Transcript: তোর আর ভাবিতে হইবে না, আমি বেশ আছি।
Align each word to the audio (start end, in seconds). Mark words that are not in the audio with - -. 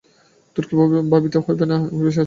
তোর 0.55 0.63
আর 0.97 1.05
ভাবিতে 1.11 1.37
হইবে 1.39 1.65
না, 1.65 1.77
আমি 1.83 2.01
বেশ 2.01 2.09
আছি। 2.09 2.19